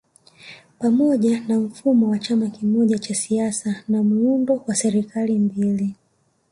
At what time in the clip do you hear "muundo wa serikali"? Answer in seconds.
4.03-5.39